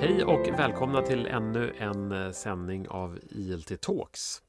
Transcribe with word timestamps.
Hej 0.00 0.24
och 0.24 0.48
välkomna 0.58 1.02
till 1.02 1.26
ännu 1.26 1.74
en 1.78 2.12
eh, 2.12 2.30
sändning 2.30 2.88
av 2.88 3.18
ILT 3.22 3.80
Talks. 3.80 4.42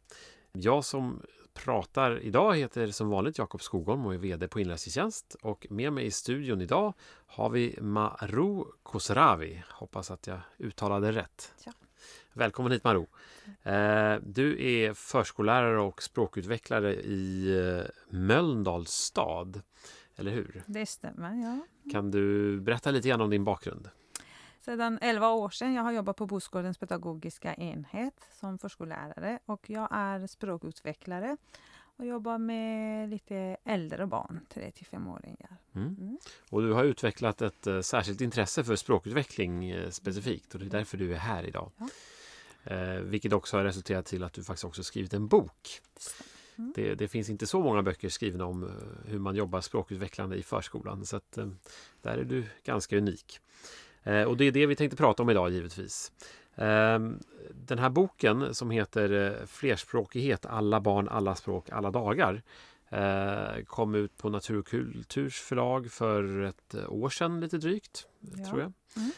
Jag 0.52 0.86
som 0.86 1.22
pratar 1.54 2.20
idag 2.20 2.56
heter 2.58 2.88
som 2.88 3.10
vanligt 3.10 3.38
Jakob 3.38 3.62
Skogholm 3.62 4.06
och 4.06 4.14
är 4.14 4.18
VD 4.18 4.48
på 4.48 4.60
Inläsningstjänst 4.60 5.36
och 5.42 5.68
med 5.70 5.94
mig 5.94 6.06
i 6.06 6.12
studion 6.12 6.62
idag 6.62 6.94
har 7.28 7.50
vi 7.50 7.78
Maru 7.82 8.64
Kosravi. 8.84 9.64
Hoppas 9.70 10.12
att 10.12 10.28
jag 10.28 10.40
uttalade 10.58 11.12
rätt. 11.12 11.54
Ja. 11.66 11.72
Välkommen 12.34 12.72
hit 12.72 12.84
Maru. 12.84 13.06
Eh, 13.64 14.16
Du 14.24 14.66
är 14.66 14.94
förskollärare 14.94 15.82
och 15.82 16.04
språkutvecklare 16.04 16.94
i 16.96 17.56
eh, 17.60 17.86
Mölndals 18.10 18.92
stad, 18.92 19.62
eller 20.16 20.32
hur? 20.32 20.64
Det 20.66 20.86
stämmer, 20.86 21.36
ja. 21.36 21.60
Kan 21.92 22.12
du 22.12 22.60
berätta 22.62 22.92
lite 22.92 23.10
grann 23.10 23.22
om 23.22 23.30
din 23.30 23.44
bakgrund? 23.44 23.90
Sedan 24.62 25.00
11 25.02 25.30
år 25.30 25.50
sedan 25.50 25.74
jag 25.74 25.84
har 25.84 25.92
jobbat 25.92 26.16
på 26.16 26.26
Bosgårdens 26.26 26.78
pedagogiska 26.78 27.54
enhet 27.54 28.28
som 28.40 28.58
förskollärare 28.58 29.40
och 29.46 29.70
jag 29.70 29.88
är 29.92 30.28
språkutvecklare 30.28 31.38
och 31.98 32.06
jobbar 32.06 32.38
med 32.38 33.10
lite 33.10 33.58
äldre 33.64 34.08
barn, 34.08 34.40
3 34.50 34.72
till 34.72 34.86
5-åringar. 34.86 35.58
Mm. 35.76 35.96
Mm. 36.00 36.18
Och 36.50 36.62
du 36.62 36.74
har 36.74 36.84
utvecklat 36.84 37.42
ett 37.42 37.68
eh, 37.68 37.82
särskilt 37.82 38.22
intresse 38.22 38.64
för 38.64 38.76
språkutveckling 38.76 39.70
eh, 39.70 39.90
specifikt 39.90 40.54
och 40.54 40.60
det 40.60 40.66
är 40.66 40.70
därför 40.70 40.98
du 40.98 41.14
är 41.14 41.18
här 41.18 41.44
idag. 41.44 41.72
Ja. 41.78 41.88
Eh, 42.76 43.00
vilket 43.00 43.34
också 43.34 43.58
har 43.58 43.64
resulterat 43.64 44.06
till 44.06 44.24
att 44.24 44.34
du 44.34 44.44
faktiskt 44.44 44.66
också 44.66 44.84
skrivit 44.84 45.14
en 45.14 45.28
bok. 45.28 45.82
Mm. 46.58 46.74
Det, 46.76 46.96
det 46.96 47.08
finns 47.08 47.30
inte 47.30 47.48
så 47.48 47.62
många 47.62 47.84
böcker 47.84 48.10
skrivna 48.10 48.46
om 48.46 48.72
hur 49.06 49.20
man 49.20 49.36
jobbar 49.36 49.62
språkutvecklande 49.62 50.36
i 50.36 50.44
förskolan 50.44 51.06
så 51.06 51.16
att 51.16 51.38
där 52.02 52.18
är 52.18 52.24
du 52.24 52.46
ganska 52.64 52.98
unik. 52.98 53.40
Eh, 54.04 54.24
och 54.24 54.38
det 54.38 54.46
är 54.46 54.52
det 54.52 54.66
vi 54.66 54.76
tänkte 54.76 54.98
prata 54.98 55.24
om 55.24 55.30
idag 55.30 55.50
givetvis. 55.52 56.12
Eh, 56.56 57.00
Den 57.52 57.80
här 57.80 57.90
boken 57.90 58.54
som 58.56 58.72
heter 58.72 59.12
eh, 59.42 59.46
Flerspråkighet, 59.46 60.46
alla 60.46 60.82
barn, 60.82 61.10
alla 61.10 61.36
språk, 61.36 61.70
alla 61.70 61.92
dagar 61.92 62.42
eh, 62.90 63.64
kom 63.66 63.96
ut 63.96 64.18
på 64.18 64.30
Natur 64.30 64.60
och 64.60 64.68
kulturs 64.68 65.40
förlag 65.40 65.92
för 65.92 66.42
ett 66.42 66.76
år 66.88 67.10
sedan 67.10 67.40
lite 67.40 67.58
drygt, 67.58 68.08
Ja. 68.20 68.46
tror 68.46 68.60
jag. 68.62 68.74
Mm. 68.96 69.12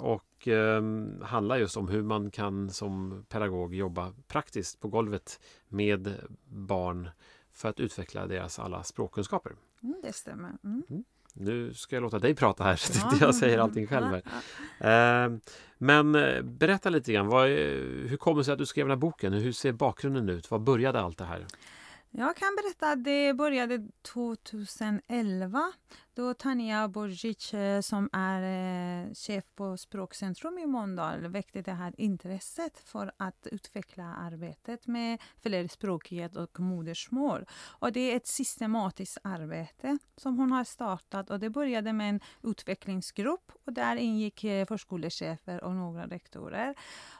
Och 0.00 0.48
eh, 0.48 0.82
handlar 1.26 1.56
just 1.56 1.76
om 1.76 1.88
hur 1.88 2.02
man 2.02 2.30
kan 2.30 2.70
som 2.70 3.24
pedagog 3.28 3.74
jobba 3.74 4.12
praktiskt 4.28 4.80
på 4.80 4.88
golvet 4.88 5.40
med 5.68 6.14
barn 6.44 7.10
för 7.52 7.68
att 7.68 7.80
utveckla 7.80 8.26
deras 8.26 8.58
alla 8.58 8.82
språkkunskaper. 8.82 9.52
Mm, 9.82 10.00
det 10.02 10.12
stämmer. 10.12 10.52
Mm. 10.64 10.82
Nu 11.40 11.74
ska 11.74 11.96
jag 11.96 12.02
låta 12.02 12.18
dig 12.18 12.34
prata 12.34 12.64
här 12.64 12.76
så 12.76 13.06
att 13.06 13.12
Ja. 13.12 13.26
jag 13.26 13.34
säger 13.34 13.58
allting 13.58 13.86
själv. 13.86 14.06
Här. 14.06 14.22
Ja, 14.78 15.24
Eh, 15.26 15.32
Men 15.78 16.14
eh, 16.14 16.42
berätta 16.42 16.90
lite 16.90 17.12
grann, 17.12 17.26
vad, 17.26 17.48
hur 17.48 18.16
kommer 18.16 18.38
det 18.38 18.44
sig 18.44 18.52
att 18.52 18.58
du 18.58 18.66
skrev 18.66 18.84
den 18.86 18.90
här 18.90 18.96
boken? 18.96 19.32
Hur 19.32 19.52
ser 19.52 19.72
bakgrunden 19.72 20.28
ut? 20.28 20.50
Var 20.50 20.58
började 20.58 21.00
allt 21.00 21.18
det 21.18 21.24
här? 21.24 21.46
Jag 22.10 22.36
kan 22.36 22.56
berätta 22.56 22.90
att 22.90 23.04
det 23.04 23.34
började 23.34 23.88
2011 24.02 25.72
då 26.14 26.34
Tanja 26.34 26.88
Borgic 26.88 27.54
eh, 27.54 27.80
som 27.80 28.10
är 28.12 28.42
eh, 28.42 29.14
chef 29.14 29.44
på 29.54 29.76
Språkcentrum 29.76 30.58
i 30.58 30.66
Mölndal 30.66 31.28
väckte 31.28 31.62
det 31.62 31.72
här 31.72 31.94
intresset 31.98 32.78
för 32.78 33.12
att 33.16 33.46
utveckla 33.50 34.04
arbetet 34.04 34.86
med 34.86 35.22
flerspråkighet 35.42 36.36
och 36.36 36.60
modersmål. 36.60 37.46
Och 37.78 37.92
det 37.92 38.12
är 38.12 38.16
ett 38.16 38.26
systematiskt 38.26 39.18
arbete 39.22 39.98
som 40.16 40.38
hon 40.38 40.52
har 40.52 40.64
startat 40.64 41.30
och 41.30 41.40
det 41.40 41.50
började 41.50 41.92
med 41.92 42.08
en 42.08 42.20
utvecklingsgrupp 42.42 43.52
och 43.64 43.72
där 43.72 43.96
ingick 43.96 44.44
eh, 44.44 44.66
förskolechefer 44.66 45.64
och 45.64 45.74
några 45.74 46.06
rektorer. 46.06 46.74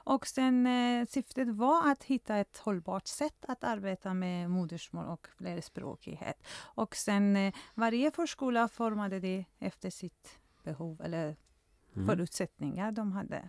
Och 0.04 0.26
sen 0.26 0.68
syftet 1.06 1.48
var 1.48 1.90
att 1.90 2.04
hitta 2.04 2.36
ett 2.36 2.58
hållbart 2.58 3.06
sätt 3.06 3.44
att 3.48 3.64
arbeta 3.64 4.14
med 4.14 4.50
modersmål 4.50 4.77
och 5.08 5.26
flerspråkighet. 5.36 6.46
Och 6.74 6.96
sen 6.96 7.36
eh, 7.36 7.54
varje 7.74 8.10
förskola 8.10 8.68
formade 8.68 9.20
det 9.20 9.44
efter 9.58 9.90
sitt 9.90 10.38
behov 10.64 11.00
eller 11.04 11.36
Mm. 11.96 12.06
förutsättningar 12.08 12.92
de 12.92 13.12
hade. 13.12 13.48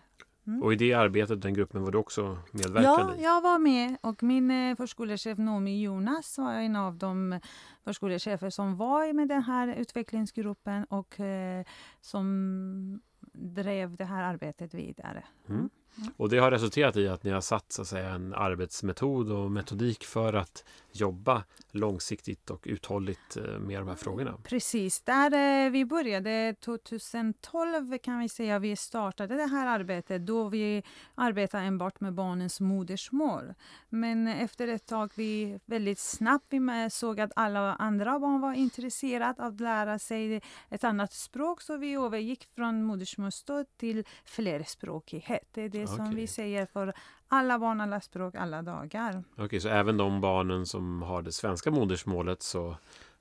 Och 0.63 0.73
i 0.73 0.75
det 0.75 0.93
arbetet, 0.93 1.41
den 1.41 1.53
gruppen, 1.53 1.83
var 1.83 1.91
du 1.91 1.97
också 1.97 2.37
medverkande 2.51 2.83
Ja, 2.83 3.15
i? 3.15 3.23
jag 3.23 3.41
var 3.41 3.59
med 3.59 3.97
och 4.01 4.23
min 4.23 4.51
eh, 4.51 4.75
förskolechef 4.75 5.37
Nomi 5.37 5.81
Jonas 5.81 6.37
var 6.37 6.53
en 6.53 6.75
av 6.75 6.95
de 6.97 7.39
förskolechefer 7.83 8.49
som 8.49 8.77
var 8.77 9.13
med 9.13 9.27
den 9.27 9.41
här 9.43 9.67
utvecklingsgruppen 9.67 10.83
och 10.85 11.19
eh, 11.19 11.65
som 12.01 13.01
drev 13.33 13.95
det 13.95 14.05
här 14.05 14.23
arbetet 14.23 14.73
vidare. 14.73 15.23
Mm. 15.49 15.69
Och 16.17 16.29
det 16.29 16.37
har 16.37 16.51
resulterat 16.51 16.97
i 16.97 17.07
att 17.07 17.23
ni 17.23 17.31
har 17.31 17.41
satt 17.41 17.71
så 17.71 17.81
att 17.81 17.87
säga, 17.87 18.09
en 18.09 18.33
arbetsmetod 18.33 19.31
och 19.31 19.51
metodik 19.51 20.03
för 20.03 20.33
att 20.33 20.63
jobba 20.91 21.43
långsiktigt 21.71 22.49
och 22.49 22.63
uthålligt 22.65 23.37
eh, 23.37 23.59
med 23.59 23.81
de 23.81 23.87
här 23.87 23.95
frågorna. 23.95 24.37
Precis, 24.43 25.01
där 25.01 25.65
eh, 25.65 25.71
vi 25.71 25.85
började 25.85 26.55
2012 26.59 27.97
kan 27.97 28.19
vi 28.19 28.29
säga 28.29 28.59
vi 28.59 28.75
startade 28.75 29.35
det 29.35 29.45
här 29.45 29.67
arbetet 29.67 30.25
då 30.25 30.49
vi 30.49 30.83
arbetade 31.15 31.63
enbart 31.63 31.99
med 31.99 32.13
barnens 32.13 32.59
modersmål. 32.59 33.53
Men 33.89 34.27
efter 34.27 34.67
ett 34.67 34.85
tag 34.85 35.11
vi 35.15 35.59
väldigt 35.65 35.99
snabbt 35.99 36.45
vi 36.49 36.87
såg 36.91 37.19
att 37.19 37.31
alla 37.35 37.75
andra 37.75 38.19
barn 38.19 38.41
var 38.41 38.53
intresserade 38.53 39.43
av 39.43 39.53
att 39.53 39.59
lära 39.59 39.99
sig 39.99 40.41
ett 40.69 40.83
annat 40.83 41.13
språk 41.13 41.61
så 41.61 41.77
vi 41.77 41.93
övergick 41.93 42.47
från 42.55 42.83
modersmålsstöd 42.83 43.65
till 43.77 44.03
flerspråkighet. 44.25 45.47
Det 45.53 45.61
är 45.61 45.78
det 45.81 45.87
som 45.87 46.15
vi 46.15 46.27
säger 46.27 46.65
för 46.65 46.93
alla 47.27 47.59
barn, 47.59 47.81
alla 47.81 48.01
språk, 48.01 48.35
alla 48.35 48.61
dagar. 48.61 49.23
Okej, 49.37 49.59
så 49.59 49.69
även 49.69 49.97
de 49.97 50.21
barnen 50.21 50.65
som 50.65 51.01
har 51.01 51.21
det 51.21 51.31
svenska 51.31 51.71
modersmålet 51.71 52.43
så 52.43 52.75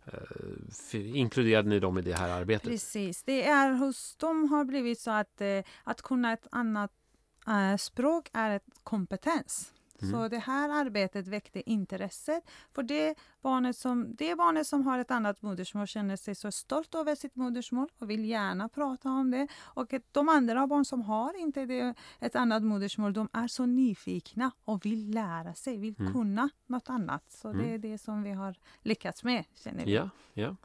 eh, 0.05 1.17
inkluderade 1.17 1.69
ni 1.69 1.81
dem 1.81 1.99
i 1.99 2.03
det 2.03 2.19
här 2.19 2.29
arbetet? 2.29 2.69
Precis, 2.69 3.23
det 3.23 3.47
är 3.47 3.73
hos 3.73 4.17
dem 4.17 4.51
har 4.51 4.65
blivit 4.65 5.01
så 5.01 5.11
att 5.11 5.41
eh, 5.41 5.63
att 5.85 6.03
kunna 6.03 6.33
ett 6.33 6.47
annat 6.51 6.93
eh, 7.47 7.77
språk 7.77 8.31
är 8.33 8.51
ett 8.57 8.67
kompetens. 8.83 9.73
Mm. 10.03 10.13
Så 10.13 10.29
det 10.29 10.39
här 10.39 10.69
arbetet 10.87 11.27
väckte 11.29 11.71
intresset 11.71 12.51
för 12.75 12.83
det 12.83 13.15
barnet, 13.43 13.77
som, 13.77 14.15
det 14.19 14.35
barnet 14.37 14.67
som 14.67 14.83
har 14.87 14.99
ett 14.99 15.11
annat 15.11 15.43
modersmål 15.43 15.87
känner 15.87 16.17
sig 16.17 16.35
så 16.35 16.51
stolt 16.53 16.95
över 16.95 17.15
sitt 17.15 17.37
modersmål 17.37 17.89
och 17.99 18.11
vill 18.11 18.25
gärna 18.25 18.69
prata 18.69 19.09
om 19.09 19.31
det. 19.31 19.49
Och 19.61 19.95
de 20.13 20.29
andra 20.29 20.67
barn 20.67 20.85
som 20.85 21.03
har 21.03 21.41
inte 21.41 21.67
det, 21.67 21.95
ett 22.21 22.37
annat 22.37 22.63
modersmål, 22.63 23.13
de 23.13 23.29
är 23.33 23.49
så 23.49 23.67
nyfikna 23.67 24.51
och 24.65 24.85
vill 24.87 25.11
lära 25.11 25.55
sig, 25.55 25.79
vill 25.79 25.95
Mm. 25.99 26.13
kunna 26.13 26.49
något 26.67 26.91
annat. 26.91 27.25
Så 27.29 27.49
Mm. 27.49 27.63
det 27.67 27.75
är 27.75 27.79
det 27.79 27.99
som 27.99 28.23
vi 28.23 28.31
har 28.33 28.55
lyckats 28.83 29.25
med, 29.25 29.45
känner 29.55 29.85
vi. 29.85 29.95
Ja, 29.95 30.11
ja. 30.35 30.57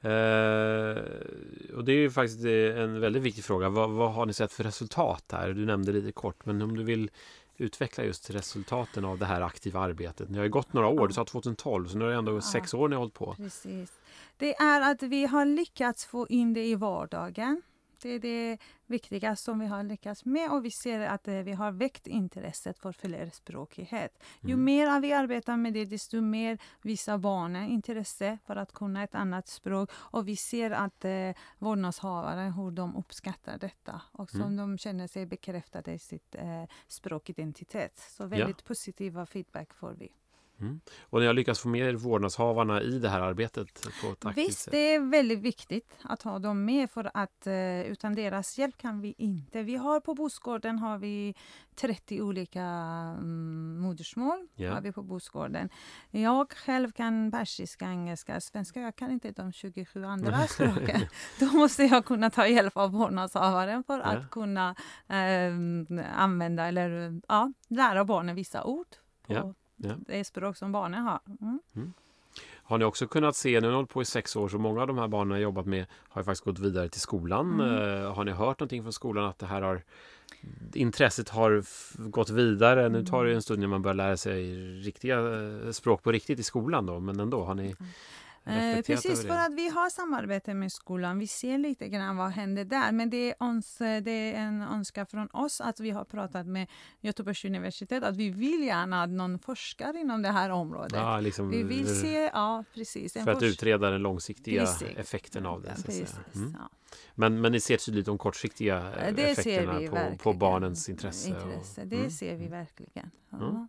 Eh, 0.00 1.74
och 1.76 1.84
det 1.84 1.92
är 1.92 1.96
ju 1.96 2.10
faktiskt 2.10 2.44
eh, 2.44 2.82
en 2.82 3.00
väldigt 3.00 3.22
viktig 3.22 3.44
fråga. 3.44 3.68
Vad, 3.68 3.90
vad 3.90 4.12
har 4.12 4.26
ni 4.26 4.32
sett 4.32 4.52
för 4.52 4.64
resultat 4.64 5.24
här? 5.32 5.48
Du 5.52 5.66
nämnde 5.66 5.92
lite 5.92 6.12
kort, 6.12 6.46
men 6.46 6.62
om 6.62 6.76
du 6.76 6.84
vill 6.84 7.10
utveckla 7.56 8.04
just 8.04 8.30
resultaten 8.30 9.04
av 9.04 9.18
det 9.18 9.26
här 9.26 9.40
aktiva 9.40 9.80
arbetet. 9.80 10.28
Ni 10.30 10.36
har 10.38 10.44
ju 10.44 10.50
gått 10.50 10.72
några 10.72 10.88
år, 10.88 11.08
du 11.08 11.14
sa 11.14 11.24
2012, 11.24 11.88
så 11.88 11.98
nu 11.98 12.04
är 12.04 12.08
det 12.08 12.14
ändå 12.16 12.34
Ja. 12.36 12.40
sex 12.40 12.74
år 12.74 12.88
ni 12.88 12.94
har 12.94 13.00
hållit 13.00 13.14
på. 13.14 13.34
Precis. 13.34 13.92
Det 14.36 14.54
är 14.56 14.90
att 14.90 15.02
vi 15.02 15.26
har 15.26 15.44
lyckats 15.44 16.04
få 16.04 16.26
in 16.28 16.54
det 16.54 16.64
i 16.64 16.74
vardagen. 16.74 17.62
Det 18.02 18.08
är 18.10 18.18
det 18.18 18.58
viktiga 18.86 19.36
som 19.36 19.58
vi 19.58 19.66
har 19.66 19.82
lyckats 19.82 20.24
med 20.24 20.50
och 20.50 20.64
vi 20.64 20.70
ser 20.70 21.00
att 21.00 21.28
eh, 21.28 21.34
vi 21.34 21.52
har 21.52 21.72
väckt 21.72 22.06
intresset 22.06 22.78
för 22.78 22.92
flerspråkighet. 22.92 24.22
Ju 24.40 24.52
Mm. 24.52 24.64
mer 24.64 25.00
vi 25.00 25.12
arbetar 25.12 25.56
med 25.56 25.72
det, 25.72 25.84
desto 25.84 26.20
mer 26.20 26.58
visar 26.82 27.18
barnen 27.18 27.68
intresse 27.68 28.38
för 28.46 28.56
att 28.56 28.72
kunna 28.72 29.02
ett 29.02 29.14
annat 29.14 29.48
språk 29.48 29.90
och 29.94 30.28
vi 30.28 30.36
ser 30.36 30.70
att 30.70 31.04
eh, 31.04 31.30
vårdnadshavare, 31.58 32.52
hur 32.56 32.70
de 32.70 32.96
uppskattar 32.96 33.58
detta 33.58 34.02
och 34.12 34.30
som 34.30 34.40
Mm. 34.40 34.56
de 34.56 34.78
känner 34.78 35.06
sig 35.06 35.26
bekräftade 35.26 35.92
i 35.92 35.98
sitt 35.98 36.34
eh, 36.34 36.64
språkidentitet. 36.88 37.98
Så 37.98 38.26
väldigt 38.26 38.64
positiva 38.64 39.26
feedback 39.26 39.74
får 39.74 39.92
vi. 39.92 40.12
Mm. 40.60 40.80
Och 41.00 41.20
ni 41.20 41.26
har 41.26 41.34
lyckats 41.34 41.60
få 41.60 41.68
med 41.68 41.80
er 41.88 41.94
vårdnadshavarna 41.94 42.82
i 42.82 42.98
det 42.98 43.08
här 43.08 43.20
arbetet 43.20 43.82
på 44.02 44.06
ett 44.12 44.26
aktivt 44.26 44.48
Visst, 44.48 44.60
sätt? 44.60 44.72
det 44.72 44.94
är 44.94 45.00
väldigt 45.10 45.38
viktigt 45.38 45.94
att 46.02 46.22
ha 46.22 46.38
dem 46.38 46.64
med 46.64 46.90
för 46.90 47.10
att 47.14 47.46
eh, 47.46 47.80
utan 47.82 48.14
deras 48.14 48.58
hjälp 48.58 48.78
kan 48.78 49.00
vi 49.00 49.14
inte. 49.18 49.62
Vi 49.62 49.76
har 49.76 50.00
på 50.00 50.14
Bosgården 50.14 50.78
har 50.78 50.98
vi 50.98 51.34
30 51.74 52.22
olika 52.22 52.62
mm, 52.62 53.78
modersmål. 53.80 54.48
Ja. 54.54 54.74
Har 54.74 54.80
vi 54.80 54.92
på 54.92 55.02
Bosgården. 55.02 55.68
Jag 56.10 56.52
själv 56.52 56.90
kan 56.92 57.30
persiska, 57.30 57.84
engelska, 57.84 58.40
svenska. 58.40 58.80
Jag 58.80 58.96
kan 58.96 59.10
inte 59.10 59.30
de 59.30 59.52
27 59.52 60.04
andra 60.04 60.46
språken. 60.46 61.00
Då 61.40 61.46
måste 61.46 61.82
jag 61.84 62.04
kunna 62.04 62.30
ta 62.30 62.46
hjälp 62.46 62.76
av 62.76 62.90
vårdnadshavaren 62.92 63.84
för 63.84 63.98
Ja. 63.98 64.04
att 64.04 64.30
kunna 64.30 64.74
eh, 65.08 65.52
använda 66.16 66.66
eller 66.66 67.20
ja, 67.28 67.52
lära 67.68 68.04
barnen 68.04 68.34
vissa 68.34 68.64
ord 68.64 68.86
på 69.26 69.32
Ja, 69.34 69.54
ja. 69.84 69.94
det 70.06 70.24
språk 70.24 70.56
som 70.56 70.72
barnen 70.72 71.02
har. 71.02 71.20
Mm. 71.74 71.92
Har 72.66 72.78
ni 72.78 72.84
också 72.84 73.06
kunnat 73.06 73.36
se, 73.36 73.60
nu 73.60 73.66
har 73.66 73.70
ni 73.70 73.76
hållit 73.76 73.90
på 73.90 74.02
i 74.02 74.04
sex 74.04 74.36
år, 74.36 74.48
så 74.48 74.58
många 74.58 74.80
av 74.80 74.86
de 74.86 74.98
här 74.98 75.08
barnen 75.08 75.30
har 75.30 75.38
jobbat 75.38 75.66
med 75.66 75.86
har 76.08 76.20
ju 76.20 76.24
faktiskt 76.24 76.44
gått 76.44 76.58
vidare 76.58 76.88
till 76.88 77.00
skolan. 77.00 77.60
Mm. 77.60 78.02
Eh, 78.04 78.14
har 78.14 78.24
ni 78.24 78.32
hört 78.32 78.60
någonting 78.60 78.82
från 78.82 78.92
skolan 78.92 79.24
att 79.24 79.38
det 79.38 79.46
här 79.46 79.62
har 79.62 79.82
intresset 80.74 81.28
har 81.28 81.64
gått 82.10 82.30
vidare? 82.30 82.88
Nu 82.88 83.04
tar 83.04 83.24
det 83.24 83.34
en 83.34 83.42
stund 83.42 83.60
när 83.60 83.66
man 83.66 83.82
börjar 83.82 83.94
lära 83.94 84.16
sig 84.16 84.54
riktiga 84.80 85.18
eh, 85.18 85.70
språk 85.70 86.02
på 86.02 86.12
riktigt 86.12 86.38
i 86.38 86.42
skolan 86.42 86.86
då, 86.86 87.00
men 87.00 87.20
ändå 87.20 87.44
har 87.44 87.54
ni 87.54 87.64
Mm. 87.64 87.76
Eh, 88.46 88.82
precis, 88.82 89.22
för 89.22 89.36
att 89.36 89.52
vi 89.52 89.68
har 89.68 89.90
samarbete 89.90 90.54
med 90.54 90.72
skolan. 90.72 91.18
Vi 91.18 91.26
ser 91.26 91.58
lite 91.58 91.88
grann 91.88 92.16
vad 92.16 92.30
händer 92.30 92.64
där. 92.64 92.92
Men 92.92 93.10
det 93.10 93.16
är, 93.30 93.34
ons, 93.42 93.76
det 93.78 94.10
är 94.10 94.34
en 94.34 94.62
önskan 94.62 95.06
från 95.06 95.28
oss 95.32 95.60
att 95.60 95.80
vi 95.80 95.90
har 95.90 96.04
pratat 96.04 96.46
med 96.46 96.66
Göteborgs 97.00 97.44
universitet 97.44 98.02
att 98.02 98.16
vi 98.16 98.30
vill 98.30 98.64
gärna 98.64 99.02
att 99.02 99.10
någon 99.10 99.38
forskar 99.38 99.96
inom 99.96 100.22
det 100.22 100.28
här 100.28 100.50
området. 100.50 100.92
Ja, 100.94 101.20
liksom, 101.20 101.50
Vi 101.50 101.62
vill 101.62 102.00
se, 102.00 102.30
ja 102.32 102.64
precis. 102.74 103.12
för 103.12 103.28
att 103.30 103.42
utreda 103.42 103.90
den 103.90 104.02
långsiktiga 104.02 104.60
Precis. 104.60 104.96
effekten 104.96 105.46
av 105.46 105.62
det. 105.62 105.74
Precis, 105.86 106.14
Mm. 106.34 106.56
ja. 106.60 106.68
Men, 107.14 107.40
men 107.40 107.52
ni 107.52 107.60
ser 107.60 107.76
tydligt 107.76 108.06
de 108.06 108.18
kortsiktiga 108.18 108.92
eh, 108.92 109.14
Det 109.14 109.30
effekterna 109.30 109.90
på, 109.90 110.16
på 110.18 110.32
barnens 110.32 110.88
intresse. 110.88 111.34
och- 111.36 111.42
intresse. 111.52 111.84
Det 111.84 111.96
mm. 111.96 112.10
ser 112.10 112.36
vi 112.36 112.46
verkligen. 112.48 113.10
Ja. 113.30 113.36
Mm. 113.38 113.68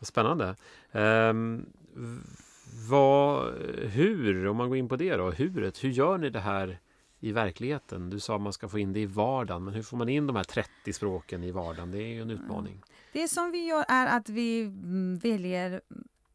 Spännande. 0.00 0.56
V- 0.92 2.22
vad, 2.72 3.54
hur, 3.92 4.46
om 4.46 4.56
man 4.56 4.68
går 4.68 4.78
in 4.78 4.88
på 4.88 4.96
det 4.96 5.16
då, 5.16 5.30
huret, 5.30 5.84
hur 5.84 5.90
gör 5.90 6.18
ni 6.18 6.30
det 6.30 6.40
här 6.40 6.78
i 7.20 7.32
verkligheten? 7.32 8.10
Du 8.10 8.20
sa 8.20 8.34
att 8.34 8.40
man 8.40 8.52
ska 8.52 8.68
få 8.68 8.78
in 8.78 8.92
det 8.92 9.00
i 9.00 9.06
vardagen, 9.06 9.64
men 9.64 9.74
hur 9.74 9.82
får 9.82 9.96
man 9.96 10.08
in 10.08 10.26
de 10.26 10.36
här 10.36 10.44
30 10.44 10.92
språken 10.92 11.44
i 11.44 11.50
vardagen? 11.50 11.90
Det 11.90 11.98
är 11.98 12.08
ju 12.08 12.22
en 12.22 12.30
utmaning. 12.30 12.82
Det 13.12 13.28
som 13.28 13.50
vi 13.50 13.66
gör 13.66 13.84
är 13.88 14.16
att 14.16 14.28
vi 14.28 14.62
mm, 14.62 15.18
väljer 15.18 15.80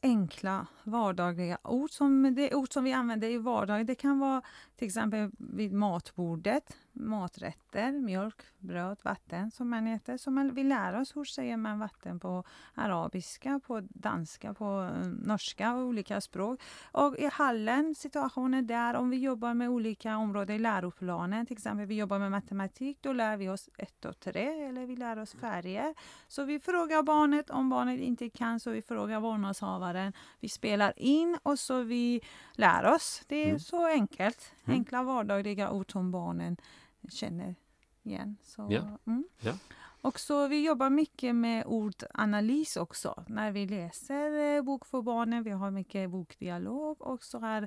enkla 0.01 0.68
vardagliga 0.84 1.57
ord. 1.63 1.92
Som, 1.92 2.36
det 2.36 2.54
ord 2.54 2.74
som 2.74 2.83
vi 2.83 2.94
använder 2.94 3.30
i 3.30 3.38
vardagen. 3.38 3.86
Det 3.86 3.95
kan 3.95 4.19
vara 4.19 4.42
till 4.78 4.88
exempel 4.88 5.32
vid 5.38 5.74
matbordet, 5.74 6.78
maträtter, 6.94 7.92
mjölk, 7.92 8.42
bröd, 8.60 8.98
vatten 9.04 9.52
som 9.52 9.70
man 9.70 9.88
äter. 9.88 10.18
Så 10.18 10.32
man 10.32 10.54
vill 10.54 10.68
lära 10.68 11.02
oss 11.02 11.16
hur 11.16 11.24
säger 11.24 11.58
man 11.58 11.80
vatten 11.80 12.20
på 12.20 12.44
arabiska, 12.74 13.60
på 13.68 13.82
danska, 13.90 14.54
på 14.54 14.90
eh, 14.94 15.08
norska 15.08 15.74
och 15.74 15.82
olika 15.86 16.22
språk. 16.22 16.62
Och 16.92 17.18
i 17.18 17.30
hallen, 17.34 17.96
situationen 17.96 18.68
där, 18.68 18.94
om 18.96 19.10
vi 19.10 19.18
jobbar 19.18 19.54
med 19.54 19.70
olika 19.70 20.18
områden 20.18 20.56
i 20.56 20.60
läroplanen, 20.60 21.46
till 21.46 21.54
exempel 21.58 21.86
vi 21.86 21.96
jobbar 21.96 22.20
med 22.20 22.32
matematik, 22.32 22.98
då 23.02 23.14
lär 23.14 23.38
vi 23.38 23.50
oss 23.50 23.70
ett 23.78 24.06
och 24.06 24.20
tre, 24.20 24.68
eller 24.70 24.86
vi 24.86 24.96
lär 24.96 25.20
oss 25.20 25.34
färger. 25.34 25.94
Så 26.28 26.44
vi 26.44 26.60
frågar 26.60 27.04
barnet, 27.04 27.50
om 27.50 27.70
barnet 27.70 28.00
inte 28.00 28.30
kan 28.30 28.60
så 28.60 28.72
vi 28.72 28.82
frågar 28.82 29.20
vårdnadshavaren. 29.20 30.14
Vi 30.40 30.50
spelar 30.50 30.94
in 31.00 31.38
och 31.44 31.60
så 31.60 31.82
vi 31.82 32.22
lär 32.54 32.86
oss. 32.96 33.22
Det 33.28 33.36
är 33.36 33.48
Mm. 33.48 33.60
så 33.60 33.88
enkelt. 33.88 34.52
Mm. 34.68 34.80
Enkla 34.80 35.04
vardagliga 35.04 35.72
ord 35.72 35.92
som 35.92 36.12
barnen 36.12 36.58
känner 37.10 37.56
igen. 38.04 38.38
Så, 38.44 38.68
Ja. 38.69 39.00
Mm. 39.08 39.24
Ja. 39.40 39.54
Och 40.02 40.19
så 40.19 40.48
vi 40.48 40.66
jobbar 40.66 40.90
mycket 40.90 41.36
med 41.36 41.64
ordanalys 41.66 42.78
också 42.78 43.24
när 43.28 43.52
vi 43.52 43.66
läser 43.66 44.56
eh, 44.56 44.62
bok 44.62 44.86
för 44.86 45.02
barnen. 45.02 45.44
Vi 45.44 45.50
har 45.50 45.72
mycket 45.72 46.10
bokdialog 46.10 47.02
och 47.02 47.24
så 47.24 47.40
är 47.46 47.62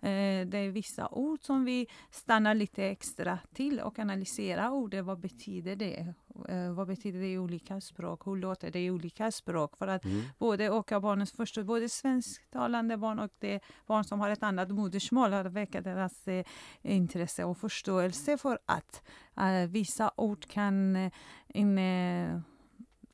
eh, 0.00 0.46
det 0.46 0.58
är 0.58 0.70
vissa 0.70 1.08
ord 1.08 1.40
som 1.42 1.64
vi 1.64 1.86
stannar 2.10 2.54
lite 2.54 2.84
extra 2.84 3.38
till 3.54 3.80
och 3.80 3.98
analyserar 3.98 4.70
ordet. 4.70 5.04
Vad 5.04 5.18
betyder 5.18 5.76
det? 5.76 6.14
Eh, 6.48 6.70
vad 6.72 6.86
betyder 6.86 7.20
det 7.20 7.32
i 7.32 7.38
olika 7.38 7.80
språk? 7.80 8.26
Hur 8.26 8.36
låter 8.36 8.70
det 8.70 8.84
i 8.84 8.90
olika 8.90 9.30
språk? 9.30 9.76
För 9.76 9.86
att 9.88 10.04
Mm. 10.04 10.22
både 10.38 10.64
öka 10.64 11.00
barnens 11.00 11.32
förståelse, 11.32 11.66
både 11.66 11.88
svensktalande 11.88 12.96
barn 12.96 13.18
och 13.18 13.30
det 13.38 13.60
barn 13.86 14.04
som 14.04 14.20
har 14.20 14.30
ett 14.30 14.42
annat 14.42 14.70
modersmål, 14.70 15.32
att 15.34 15.46
väcka 15.52 15.80
deras 15.80 16.28
eh, 16.28 16.44
intresse 16.82 17.44
och 17.44 17.58
förståelse 17.58 18.38
för 18.38 18.58
att 18.66 19.02
eh, 19.36 19.68
vissa 19.70 20.10
ord 20.16 20.46
kan 20.46 20.96
eh, 20.96 21.12
inne, 21.48 22.42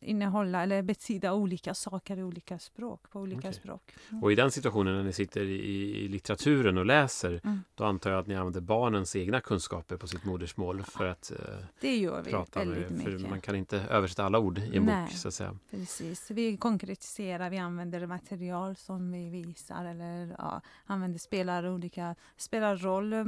innehålla 0.01 0.63
eller 0.63 0.83
betyda 0.83 1.33
olika 1.35 1.75
saker 1.75 2.17
i 2.17 2.23
olika 2.23 2.59
språk, 2.59 3.11
på 3.11 3.21
olika 3.21 3.39
Okej. 3.39 3.53
språk. 3.53 3.95
Och 4.23 4.33
i 4.33 4.35
den 4.35 4.51
situationen 4.51 4.97
när 4.97 5.03
ni 5.05 5.13
sitter 5.13 5.41
i, 5.41 6.05
i 6.05 6.09
litteraturen 6.09 6.79
och 6.79 6.87
läser, 6.87 7.41
Mm. 7.45 7.61
då 7.75 7.85
antar 7.85 8.11
jag 8.11 8.21
att 8.21 8.27
ni 8.27 8.35
använder 8.35 8.61
barnens 8.61 9.17
egna 9.17 9.41
kunskaper 9.41 9.97
på 9.97 10.07
sitt 10.07 10.25
modersmål 10.25 10.83
för 10.83 11.07
att 11.07 11.31
eh, 11.33 11.39
Det 11.81 11.97
gör 11.97 12.23
vi 12.23 12.31
prata 12.31 12.59
väldigt 12.59 12.91
med, 12.91 13.03
för 13.03 13.11
mycket. 13.11 13.31
man 13.31 13.41
kan 13.41 13.57
inte 13.57 13.79
översätta 13.81 14.25
alla 14.25 14.39
ord 14.39 14.59
i 14.59 14.77
en 14.77 14.85
Nej. 14.85 15.05
bok 15.05 15.13
så 15.13 15.29
att 15.29 15.35
säga. 15.35 15.57
Precis. 15.71 16.31
Vi 16.31 16.57
konkretiserar, 16.57 17.51
vi 17.51 17.59
använder 17.59 18.07
material 18.07 18.77
som 18.77 19.13
vi 19.13 19.29
visar 19.31 19.85
eller 19.85 20.35
ja, 20.39 20.61
använder 20.87 21.19
spelar 21.19 21.69
olika, 21.69 22.15
spelar 22.37 22.77
roll 22.77 23.13
eh, 23.13 23.25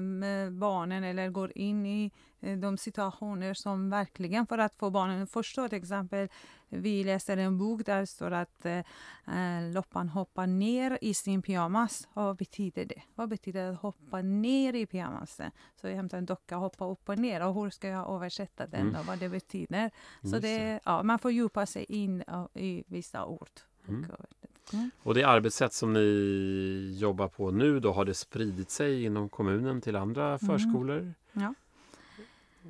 med 0.00 0.52
barnen 0.52 1.04
eller 1.04 1.28
går 1.28 1.52
in 1.54 1.86
i 1.86 2.10
de 2.56 2.78
situationer 2.78 3.54
som 3.54 3.90
verkligen 3.90 4.46
för 4.46 4.58
att 4.58 4.74
få 4.74 4.90
barnen 4.90 5.22
att 5.22 5.30
förstå. 5.30 5.68
Till 5.68 5.78
exempel, 5.78 6.28
vi 6.68 7.04
läser 7.04 7.36
en 7.36 7.58
bok 7.58 7.86
där 7.86 8.00
det 8.00 8.06
står 8.06 8.30
att 8.30 8.66
eh, 8.66 8.78
eh, 8.78 9.72
Loppan 9.74 10.08
hoppar 10.08 10.46
ner 10.46 10.98
i 11.00 11.14
sin 11.14 11.42
pyjamas. 11.42 12.08
Vad 12.14 12.36
betyder 12.36 12.84
det? 12.84 13.02
Vad 13.14 13.28
betyder 13.28 13.66
det 13.66 13.70
att 13.70 13.80
hoppa 13.80 14.22
ner 14.22 14.72
i 14.72 14.86
pyjamasen? 14.86 15.50
Så 15.80 15.88
jag 15.88 15.94
hämtar 15.94 16.18
en 16.18 16.26
docka 16.26 16.56
och 16.56 16.62
hoppar 16.62 16.90
upp 16.90 17.08
och 17.08 17.18
ner. 17.18 17.46
Och 17.46 17.54
hur 17.54 17.70
ska 17.70 17.88
jag 17.88 18.14
översätta 18.14 18.66
den 18.66 18.80
Mm. 18.80 18.92
då? 18.92 19.02
Vad 19.02 19.18
det 19.18 19.28
betyder? 19.28 19.90
Så 20.22 20.28
Just 20.28 20.42
det, 20.42 20.80
ja, 20.84 21.02
man 21.02 21.18
får 21.18 21.30
djupa 21.30 21.66
sig 21.66 21.84
in 21.88 22.24
i 22.54 22.84
vissa 22.86 23.24
ord. 23.26 23.48
Mm. 23.88 24.10
Och, 24.10 24.74
mm. 24.74 24.90
Och 25.02 25.14
det 25.14 25.24
arbetssätt 25.24 25.72
som 25.72 25.92
ni 25.92 26.96
jobbar 27.00 27.28
på 27.28 27.50
nu 27.50 27.80
då, 27.80 27.92
har 27.92 28.04
det 28.04 28.14
spridit 28.14 28.70
sig 28.70 29.04
inom 29.04 29.28
kommunen 29.28 29.80
till 29.80 29.96
andra 29.96 30.38
förskolor? 30.38 30.98
Mm. 30.98 31.14
Ja. 31.32 31.54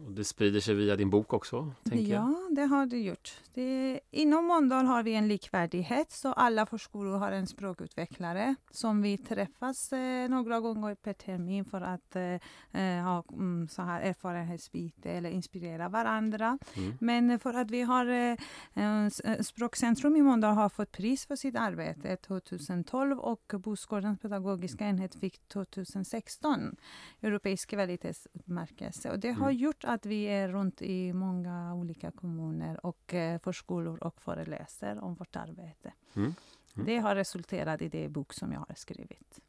Och 0.06 0.12
det 0.12 0.24
sprider 0.24 0.60
sig 0.60 0.74
via 0.74 0.96
din 0.96 1.10
bok 1.10 1.32
också, 1.32 1.72
tänker 1.84 2.12
jag. 2.12 2.22
Ja, 2.22 2.48
det 2.50 2.62
har 2.62 2.86
det 2.86 2.98
gjort. 2.98 3.34
Det, 3.54 4.00
inom 4.10 4.46
Mölndal 4.46 4.86
har 4.86 5.02
vi 5.02 5.14
en 5.14 5.28
likvärdighet, 5.28 6.10
så 6.12 6.32
alla 6.32 6.66
förskolor 6.66 7.18
har 7.18 7.32
en 7.32 7.46
språkutvecklare 7.46 8.54
som 8.70 9.02
vi 9.02 9.18
träffas 9.18 9.92
eh, 9.92 10.28
några 10.28 10.60
gånger 10.60 10.94
per 10.94 11.12
termin 11.12 11.64
för 11.64 11.80
att 11.80 12.16
eh, 12.16 12.22
eh, 12.82 13.04
ha 13.04 13.24
mm, 13.32 13.68
så 13.68 13.82
här 13.82 14.00
erfarenhetsbyte 14.00 15.10
eller 15.10 15.30
inspirera 15.30 15.88
varandra. 15.88 16.58
Mm. 16.74 16.92
Men 17.00 17.38
för 17.38 17.54
att 17.54 17.70
vi 17.70 17.82
har 17.82 18.06
eh, 18.06 18.36
eh, 18.74 19.40
Språkcentrum 19.40 20.16
i 20.16 20.22
Mölndal 20.22 20.54
har 20.54 20.68
fått 20.68 20.92
pris 20.92 21.26
för 21.26 21.36
sitt 21.36 21.56
arbete 21.56 22.16
2012 22.16 23.18
och 23.18 23.52
Bosgårdens 23.58 24.20
pedagogiska 24.20 24.84
enhet 24.84 25.14
fick 25.14 25.48
2016 25.48 26.76
europeisk 27.22 27.70
kvalitetsutmärkelse. 27.70 29.10
Och 29.10 29.18
det 29.18 29.30
har 29.32 29.50
Mm. 29.50 29.56
gjort 29.62 29.84
att 29.86 30.06
vi 30.06 30.24
är 30.24 30.48
runt 30.48 30.82
i 30.82 31.12
många 31.12 31.74
olika 31.74 32.10
kommuner 32.10 32.86
och 32.86 33.14
eh, 33.14 33.40
förskolor 33.40 34.04
och 34.04 34.20
föreläser 34.20 35.04
om 35.04 35.14
vårt 35.14 35.36
arbete. 35.36 35.92
Mm. 36.14 36.34
Mm. 36.74 36.86
Det 36.86 36.98
har 36.98 37.14
resulterat 37.14 37.82
i 37.82 37.88
det 37.88 38.08
bok 38.08 38.32
som 38.32 38.52
jag 38.52 38.60
har 38.60 38.74
skrivit. 38.74 39.40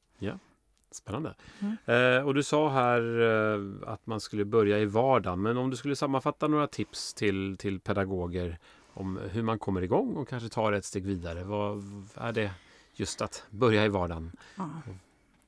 Spännande. 0.92 1.36
Mm. 1.60 1.78
Eh, 1.86 2.26
och 2.26 2.34
du 2.34 2.44
sa 2.44 2.70
här 2.70 3.22
eh, 3.22 3.90
att 3.94 4.08
man 4.08 4.20
skulle 4.20 4.46
börja 4.46 4.80
i 4.80 4.86
vardagen. 4.86 5.42
Men 5.42 5.58
om 5.58 5.70
du 5.70 5.78
skulle 5.78 5.96
sammanfatta 5.96 6.48
några 6.48 6.68
tips 6.68 7.14
till, 7.14 7.58
till 7.58 7.80
pedagoger 7.80 8.60
om 8.94 9.20
hur 9.32 9.44
man 9.44 9.60
kommer 9.60 9.82
igång 9.82 10.16
och 10.16 10.28
kanske 10.28 10.50
tar 10.50 10.72
ett 10.72 10.86
steg 10.86 11.06
vidare. 11.06 11.44
Vad 11.44 11.84
är 12.16 12.32
det 12.32 12.52
just 12.94 13.22
att 13.22 13.46
börja 13.50 13.86
i 13.86 13.90
vardagen? 13.90 14.32
Ja. 14.56 14.70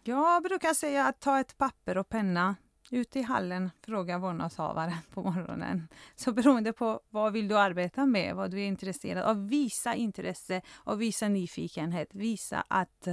Jag 0.03 0.43
brukar 0.43 0.73
säga 0.73 1.07
att 1.07 1.19
ta 1.19 1.39
ett 1.39 1.57
papper 1.57 1.97
och 1.97 2.09
penna 2.09 2.55
ut 2.91 3.15
i 3.15 3.21
hallen, 3.21 3.69
fråga 3.85 4.17
vårdnadshavaren 4.17 4.93
på 5.13 5.21
morgonen. 5.23 5.87
Så 6.15 6.31
beroende 6.31 6.73
på 6.73 6.99
vad 7.09 7.33
vill 7.33 7.47
du 7.47 7.57
arbeta 7.57 8.05
med, 8.05 8.35
vad 8.35 8.51
du 8.51 8.61
är 8.61 8.65
intresserad 8.65 9.23
av, 9.23 9.47
visa 9.47 9.95
intresse 9.95 10.61
och 10.75 11.01
visa 11.01 11.27
nyfikenhet. 11.27 12.09
Visa 12.11 12.63
att 12.67 13.07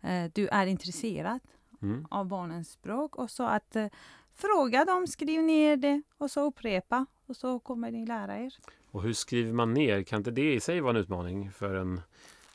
eh, 0.00 0.24
du 0.34 0.48
är 0.48 0.66
intresserad 0.66 1.40
Mm. 1.82 2.06
av 2.10 2.26
barnens 2.26 2.70
språk 2.70 3.16
och 3.16 3.30
så 3.30 3.42
att 3.44 3.76
eh, 3.76 3.86
fråga 4.34 4.84
dem, 4.84 5.06
skriv 5.06 5.42
ner 5.42 5.76
det 5.76 6.02
och 6.18 6.30
så 6.30 6.40
upprepa 6.46 7.06
och 7.26 7.36
så 7.36 7.58
kommer 7.58 7.90
ni 7.90 8.06
lära 8.06 8.38
er. 8.38 8.54
Och 8.90 9.02
hur 9.02 9.12
skriver 9.12 9.52
man 9.52 9.74
ner? 9.74 10.02
Kan 10.02 10.18
inte 10.20 10.30
det 10.30 10.54
i 10.54 10.60
sig 10.60 10.80
vara 10.80 10.90
en 10.90 10.96
utmaning 10.96 11.50
för 11.52 11.74
en 11.74 12.00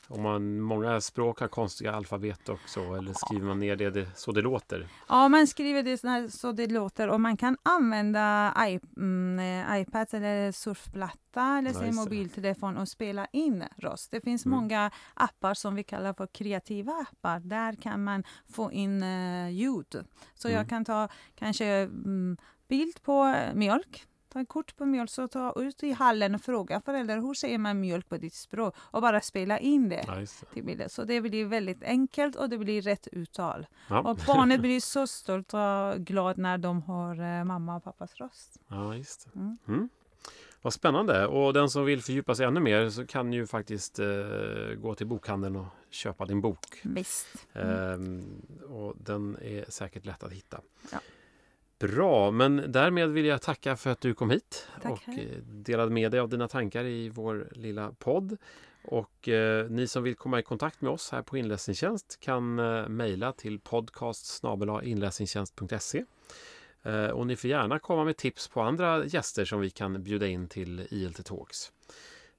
om 0.08 0.22
man, 0.22 0.60
många 0.60 1.00
språk 1.00 1.40
har 1.40 1.48
konstiga 1.48 1.92
alfabet 1.92 2.48
också 2.48 2.80
eller 2.80 3.12
skriver 3.12 3.46
man 3.46 3.58
ner 3.58 3.76
det, 3.76 3.90
det 3.90 4.08
så 4.16 4.32
det 4.32 4.42
låter? 4.42 4.88
Ja, 5.08 5.28
man 5.28 5.46
skriver 5.46 5.82
det 5.82 6.30
så, 6.32 6.52
det 6.52 6.66
låter 6.66 7.08
och 7.08 7.20
man 7.20 7.36
kan 7.36 7.56
använda 7.62 8.54
i, 8.68 8.80
mm, 8.96 9.38
eh, 9.38 9.80
iPad 9.80 10.06
eller 10.12 10.52
surfplatta 10.52 11.58
eller 11.58 11.72
sin 11.72 11.94
mobiltelefon 11.94 12.76
och 12.76 12.88
spela 12.88 13.26
in 13.32 13.64
röst. 13.76 14.10
Det 14.10 14.20
finns 14.20 14.46
Mm. 14.46 14.58
många 14.58 14.90
appar 15.14 15.54
som 15.54 15.74
vi 15.74 15.84
kallar 15.84 16.12
för 16.14 16.26
kreativa 16.26 16.92
appar. 16.92 17.40
Där 17.40 17.72
kan 17.72 18.04
man 18.04 18.24
få 18.52 18.72
in 18.72 19.02
uh, 19.02 19.50
ljud. 19.50 20.04
Så 20.34 20.48
Mm. 20.48 20.58
jag 20.58 20.68
kan 20.68 20.84
ta 20.84 21.08
kanske 21.34 21.66
mm, 21.66 22.36
bild 22.68 23.02
på 23.02 23.24
eh, 23.24 23.54
mjölk 23.54 24.04
ta 24.28 24.38
en 24.38 24.46
kort 24.46 24.76
på 24.76 24.86
mjölk, 24.86 25.10
så 25.10 25.28
ta 25.28 25.52
ut 25.56 25.82
i 25.82 25.92
hallen 25.92 26.34
och 26.34 26.40
fråga 26.40 26.80
föräldrar 26.80 27.20
hur 27.20 27.34
säger 27.34 27.58
man 27.58 27.80
mjölk 27.80 28.08
på 28.08 28.16
ditt 28.16 28.34
språk 28.34 28.74
och 28.78 29.02
bara 29.02 29.20
spela 29.20 29.58
in 29.58 29.88
det. 29.88 30.04
Det. 30.06 30.26
till 30.54 30.64
bilden. 30.64 30.88
Så 30.88 31.04
det 31.04 31.20
blir 31.20 31.44
väldigt 31.44 31.82
enkelt 31.82 32.36
och 32.36 32.48
det 32.48 32.58
blir 32.58 32.82
rätt 32.82 33.08
uttal. 33.12 33.66
Ja. 33.88 34.00
Och 34.00 34.16
barnet 34.26 34.60
blir 34.60 34.80
så 34.80 35.06
stolt 35.06 35.54
och 35.54 36.06
glad 36.06 36.38
när 36.38 36.58
de 36.58 36.82
har 36.82 37.38
eh, 37.38 37.44
mamma 37.44 37.76
och 37.76 37.84
pappas 37.84 38.14
röst. 38.14 38.60
Ja, 38.68 38.96
just. 38.96 39.28
Mm. 39.34 39.58
Mm. 39.68 39.88
Vad 40.62 40.72
spännande! 40.72 41.26
Och 41.26 41.52
den 41.52 41.70
som 41.70 41.84
vill 41.84 42.02
fördjupa 42.02 42.34
sig 42.34 42.46
ännu 42.46 42.60
mer 42.60 42.90
så 42.90 43.06
kan 43.06 43.32
ju 43.32 43.46
faktiskt 43.46 43.98
eh, 43.98 44.06
gå 44.76 44.94
till 44.94 45.06
bokhandeln 45.06 45.56
och 45.56 45.66
köpa 45.90 46.26
din 46.26 46.40
bok. 46.40 46.80
Visst. 46.82 47.46
Mm. 47.52 47.92
Ehm, 47.92 48.42
och 48.68 48.94
den 48.98 49.36
är 49.42 49.64
säkert 49.68 50.06
lätt 50.06 50.22
att 50.22 50.32
hitta. 50.32 50.60
Ja. 50.92 50.98
Bra, 51.78 52.30
men 52.30 52.72
därmed 52.72 53.10
vill 53.10 53.26
jag 53.26 53.42
tacka 53.42 53.76
för 53.76 53.90
att 53.90 54.00
du 54.00 54.14
kom 54.14 54.30
hit 54.30 54.68
Tack 54.82 54.92
och 54.92 55.00
själv. 55.00 55.18
eh, 55.18 55.38
delade 55.42 55.90
med 55.90 56.10
dig 56.10 56.20
av 56.20 56.28
dina 56.28 56.48
tankar 56.48 56.84
i 56.84 57.08
vår 57.08 57.48
lilla 57.52 57.92
podd. 57.92 58.36
Och 58.84 59.28
eh, 59.28 59.70
ni 59.70 59.86
som 59.86 60.02
vill 60.02 60.14
komma 60.14 60.38
i 60.38 60.42
kontakt 60.42 60.80
med 60.80 60.92
oss 60.92 61.10
här 61.12 61.22
på 61.22 61.36
Inläsningstjänst 61.36 62.20
kan 62.20 62.58
eh, 62.58 62.88
mejla 62.88 63.32
till 63.32 63.60
podcast 63.60 64.42
inläsningstjänst.se. 64.82 66.04
Eh, 66.82 67.06
och 67.06 67.26
ni 67.26 67.36
får 67.36 67.50
gärna 67.50 67.78
komma 67.78 68.04
med 68.04 68.16
tips 68.16 68.48
på 68.48 68.60
andra 68.60 69.04
gäster 69.04 69.44
som 69.44 69.60
vi 69.60 69.70
kan 69.70 70.02
bjuda 70.02 70.26
in 70.26 70.48
till 70.48 70.86
ILT 70.90 71.24
Talks. 71.24 71.72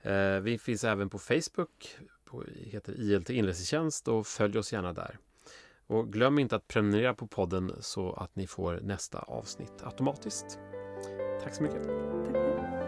Eh, 0.02 0.40
vi 0.40 0.58
finns 0.58 0.84
även 0.84 1.10
på 1.10 1.20
Facebook, 1.20 1.98
på, 2.26 2.44
heter 2.56 2.94
ILT 2.94 3.30
Inläsningstjänst 3.30 4.08
och 4.08 4.28
följ 4.28 4.60
oss 4.60 4.74
gärna 4.74 4.94
där. 4.94 5.18
Och 5.90 6.14
glöm 6.14 6.40
inte 6.40 6.56
att 6.56 6.68
prenumerera 6.68 7.14
på 7.14 7.28
podden 7.28 7.72
så 7.80 8.14
att 8.14 8.36
ni 8.36 8.48
får 8.48 8.80
nästa 8.84 9.20
avsnitt 9.20 9.84
automatiskt. 9.84 10.60
Tack 11.44 11.56
så 11.56 11.64
mycket! 11.64 11.84
Tack. 12.34 12.79